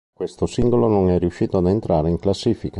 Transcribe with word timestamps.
Questo 0.11 0.47
singolo 0.47 0.87
non 0.87 1.11
è 1.11 1.19
riuscito 1.19 1.59
a 1.59 1.69
entrare 1.69 2.09
in 2.09 2.17
classifica. 2.17 2.69